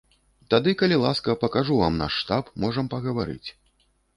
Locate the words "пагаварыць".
2.95-3.49